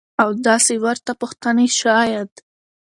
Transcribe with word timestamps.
او 0.21 0.29
داسې 0.47 0.73
ورته 0.85 1.11
پوښتنې 1.21 1.67
شايد. 1.79 2.31